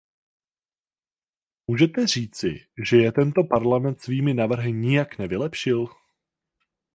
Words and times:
Můžete 1.67 2.07
říci, 2.07 2.67
že 2.83 2.97
jej 2.97 3.11
tento 3.11 3.43
Parlament 3.43 4.01
svými 4.01 4.33
návrhy 4.33 4.71
nijak 4.71 5.17
nevylepšil? 5.17 5.87